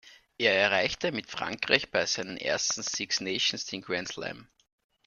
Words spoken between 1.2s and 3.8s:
Frankreich bei seinen ersten Six Nations